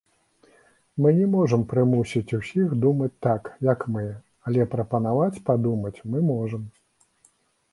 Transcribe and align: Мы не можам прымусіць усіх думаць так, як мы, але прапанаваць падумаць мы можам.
Мы 1.05 1.09
не 1.17 1.25
можам 1.33 1.65
прымусіць 1.73 2.35
усіх 2.37 2.73
думаць 2.85 3.11
так, 3.27 3.51
як 3.69 3.85
мы, 3.97 4.05
але 4.49 4.67
прапанаваць 4.73 5.41
падумаць 5.51 5.95
мы 6.15 6.25
можам. 6.33 6.65